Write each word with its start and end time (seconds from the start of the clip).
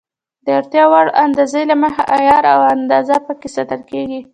د 0.45 0.47
اړتیا 0.59 0.83
وړ 0.91 1.07
اندازې 1.25 1.61
له 1.69 1.75
مخې 1.81 2.03
عیار 2.15 2.43
او 2.53 2.59
اندازه 2.75 3.15
پکې 3.25 3.47
ساتل 3.55 3.81
کېږي. 3.91 4.19